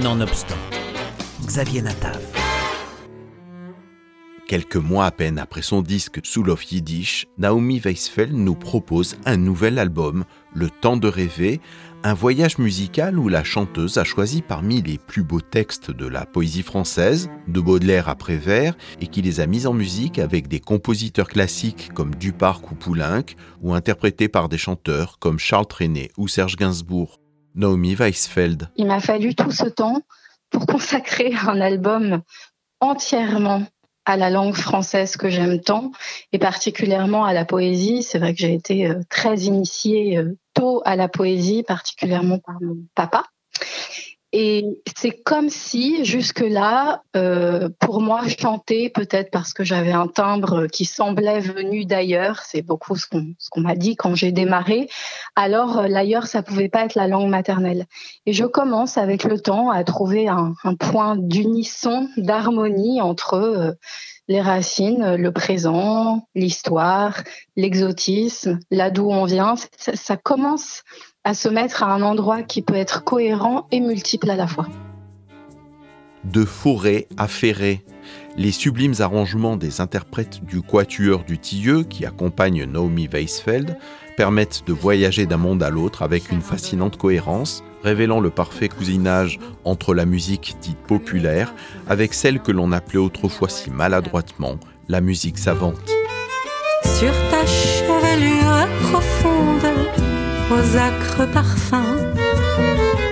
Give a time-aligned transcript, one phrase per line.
[0.00, 0.56] Nonobstant,
[1.44, 2.18] Xavier Natav.
[4.48, 9.36] Quelques mois à peine après son disque Soul of Yiddish, Naomi Weisfeld nous propose un
[9.36, 10.24] nouvel album,
[10.54, 11.60] Le Temps de rêver,
[12.04, 16.24] un voyage musical où la chanteuse a choisi parmi les plus beaux textes de la
[16.24, 20.60] poésie française, de Baudelaire à Prévert, et qui les a mis en musique avec des
[20.60, 23.26] compositeurs classiques comme Duparc ou Poulenc,
[23.60, 27.21] ou interprétés par des chanteurs comme Charles Trenet ou Serge Gainsbourg.
[27.54, 28.68] Naomi Weisfeld.
[28.76, 30.02] Il m'a fallu tout ce temps
[30.50, 32.22] pour consacrer un album
[32.80, 33.64] entièrement
[34.04, 35.92] à la langue française que j'aime tant
[36.32, 38.02] et particulièrement à la poésie.
[38.02, 42.60] C'est vrai que j'ai été euh, très initiée euh, tôt à la poésie, particulièrement par
[42.60, 43.24] mon papa.
[44.34, 44.64] Et
[44.96, 50.86] c'est comme si, jusque-là, euh, pour moi, chanter, peut-être parce que j'avais un timbre qui
[50.86, 54.88] semblait venu d'ailleurs, c'est beaucoup ce qu'on m'a dit quand j'ai démarré,
[55.36, 57.84] alors euh, l'ailleurs, ça pouvait pas être la langue maternelle.
[58.24, 63.72] Et je commence avec le temps à trouver un, point d'unisson, d'harmonie entre euh,
[64.28, 67.22] les racines, le présent, l'histoire,
[67.56, 69.56] l'exotisme, là d'où on vient.
[69.76, 70.84] Ça commence
[71.24, 74.66] à se mettre à un endroit qui peut être cohérent et multiple à la fois.
[76.24, 77.84] De forêt à ferré,
[78.36, 83.76] les sublimes arrangements des interprètes du Quatuor du Tilleux qui accompagnent Naomi Weisfeld
[84.16, 89.38] permettent de voyager d'un monde à l'autre avec une fascinante cohérence, révélant le parfait cousinage
[89.64, 91.52] entre la musique dite populaire
[91.88, 95.90] avec celle que l'on appelait autrefois si maladroitement la musique savante.
[96.84, 99.72] Sur ta chevelure profonde,
[100.50, 102.14] aux acres parfums,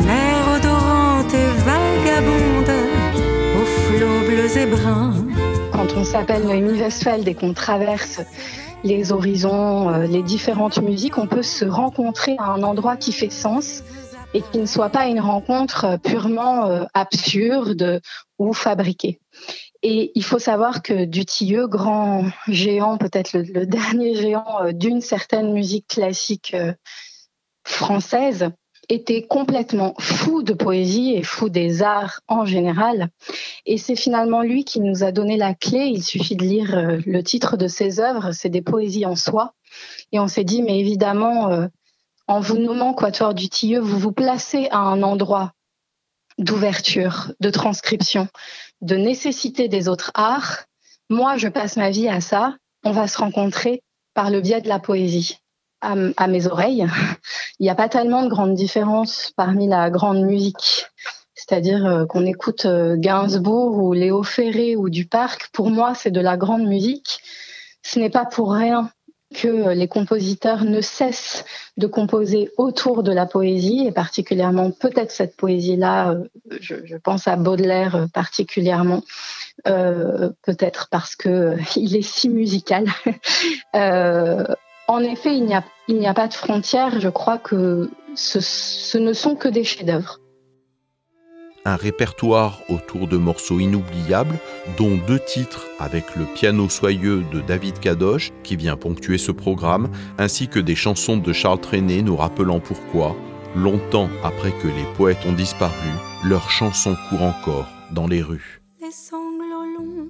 [0.00, 2.72] mer odorante et vagabonde,
[3.60, 5.14] aux flots bleus et bruns.
[5.72, 8.20] Quand on s'appelle Noémie Westphal et qu'on traverse
[8.84, 13.30] les horizons, euh, les différentes musiques, on peut se rencontrer à un endroit qui fait
[13.30, 13.82] sens
[14.34, 18.00] et qui ne soit pas une rencontre purement euh, absurde
[18.38, 19.20] ou fabriquée.
[19.82, 25.52] Et il faut savoir que Dutilleux, grand géant, peut-être le, dernier géant euh, d'une certaine
[25.52, 26.54] musique classique
[27.68, 28.50] française
[28.88, 33.08] était complètement fou de poésie et fou des arts en général.
[33.66, 35.90] Et c'est finalement lui qui nous a donné la clé.
[35.92, 39.52] Il suffit de lire euh, le titre de ses œuvres, c'est des poésies en soi.
[40.12, 41.66] Et on s'est dit, mais évidemment, euh,
[42.26, 45.52] en vous nommant Quatuor du Tilleux, vous vous placez à un endroit
[46.38, 48.28] d'ouverture, de transcription,
[48.80, 50.64] de nécessité des autres arts.
[51.10, 52.56] Moi, je passe ma vie à ça.
[52.84, 53.82] On va se rencontrer
[54.14, 55.40] par le biais de la poésie
[55.80, 56.86] à, mes oreilles,
[57.58, 60.86] il n'y a pas tellement de grandes différences parmi la grande musique.
[61.34, 66.20] C'est-à-dire euh, qu'on écoute euh, Gainsbourg ou Léo Ferré ou Duparc, pour moi, c'est de
[66.20, 67.20] la grande musique.
[67.82, 68.90] Ce n'est pas pour rien
[69.34, 71.44] que les compositeurs ne cessent
[71.76, 76.24] de composer autour de la poésie, et particulièrement peut-être cette poésie-là, euh,
[76.60, 79.02] je, je, pense à Baudelaire particulièrement,
[79.66, 82.86] euh, peut-être parce que il est si musical.
[83.74, 84.44] euh,
[84.98, 86.98] en effet, il n'y a, il n'y a pas de frontières.
[86.98, 90.18] Je crois que ce, ce ne sont que des chefs-d'œuvre.
[91.64, 94.38] Un répertoire autour de morceaux inoubliables,
[94.76, 99.88] dont deux titres avec le piano soyeux de David Kadosh, qui vient ponctuer ce programme,
[100.18, 103.14] ainsi que des chansons de Charles Trenet nous rappelant pourquoi,
[103.54, 105.90] longtemps après que les poètes ont disparu,
[106.24, 108.62] leurs chansons courent encore dans les rues.
[108.80, 110.08] Les sanglots longs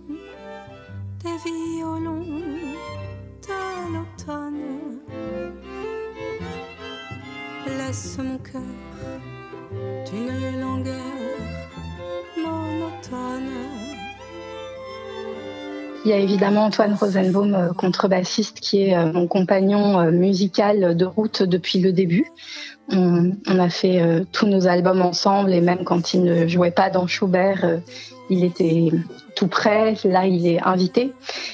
[1.25, 1.51] des
[16.05, 20.97] Il y a évidemment Antoine Rosenbaum, euh, contrebassiste, qui est euh, mon compagnon euh, musical
[20.97, 22.27] de route depuis le début.
[22.91, 27.07] On, a fait tous nos albums ensemble et même quand il ne jouait pas dans
[27.07, 27.81] Schubert,
[28.31, 28.91] il était
[29.35, 29.95] tout près.
[30.05, 31.13] Là, il est invité.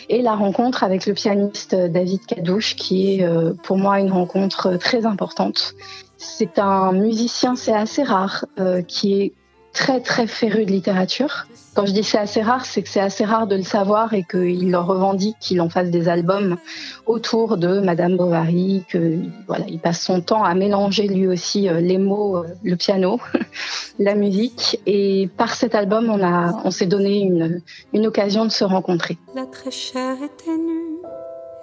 [0.09, 4.77] Et la rencontre avec le pianiste David Cadouche, qui est euh, pour moi une rencontre
[4.77, 5.75] très importante.
[6.17, 8.47] C'est un musicien, c'est assez rare,
[8.87, 9.33] qui est
[9.75, 11.47] très très féru de littérature.
[11.75, 14.23] Quand je dis c'est assez rare, c'est que c'est assez rare de le savoir et
[14.23, 16.57] qu'il leur revendique qu'il en fasse des albums
[17.05, 19.19] autour de Madame Bovary, que
[19.49, 23.21] voilà, il passe son temps à mélanger lui aussi les mots, le piano,
[23.99, 24.81] la musique.
[24.87, 27.61] Et par cet album, on a, on s'est donné une,
[27.93, 29.19] une occasion de se rencontrer.
[29.35, 31.03] La très chère était nue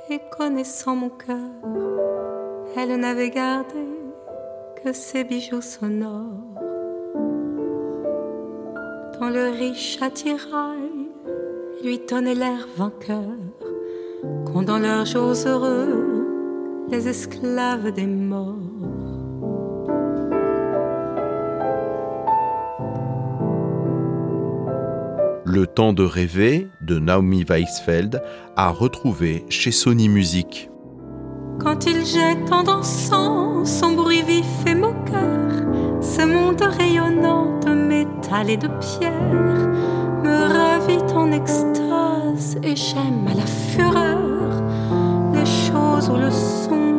[0.10, 1.38] et connaissant mon cœur,
[2.76, 3.88] elle n'avait gardé
[4.84, 6.71] que ses bijoux sonores
[9.22, 11.12] quand le riche attirail
[11.84, 13.38] lui tenait l'air vainqueur,
[14.48, 16.26] quand dans leurs jours heureux,
[16.90, 18.56] les esclaves des morts
[25.46, 28.24] Le temps de rêver de Naomi Weisfeld
[28.56, 30.72] à retrouver chez Sony Music.
[31.60, 37.61] Quand il jette en dansant son bruit vif et moqueur, ce monde rayonnant
[38.40, 39.12] et de pierre
[40.24, 44.64] me ravit en extase et j'aime à la fureur
[45.34, 46.91] les choses où le son